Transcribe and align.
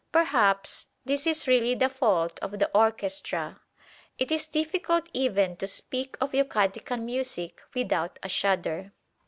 Perhaps 0.11 0.87
this 1.05 1.27
is 1.27 1.47
really 1.47 1.75
the 1.75 1.87
fault 1.87 2.39
of 2.39 2.57
the 2.57 2.71
orchestra. 2.75 3.61
It 4.17 4.31
is 4.31 4.47
difficult 4.47 5.07
even 5.13 5.57
to 5.57 5.67
speak 5.67 6.17
of 6.19 6.31
Yucatecan 6.31 7.03
music 7.03 7.61
without 7.75 8.17
a 8.23 8.27
shudder. 8.29 8.93